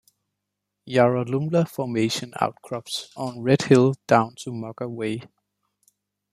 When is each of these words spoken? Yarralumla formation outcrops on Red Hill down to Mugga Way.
Yarralumla 0.89 1.69
formation 1.69 2.33
outcrops 2.41 3.11
on 3.15 3.39
Red 3.43 3.61
Hill 3.61 3.93
down 4.07 4.33
to 4.39 4.49
Mugga 4.49 4.89
Way. 4.89 5.21